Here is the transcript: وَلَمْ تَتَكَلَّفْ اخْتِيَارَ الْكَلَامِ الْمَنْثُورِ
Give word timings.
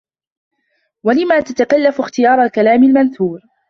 وَلَمْ 1.03 1.39
تَتَكَلَّفْ 1.41 2.01
اخْتِيَارَ 2.01 2.43
الْكَلَامِ 2.43 2.83
الْمَنْثُورِ 2.83 3.39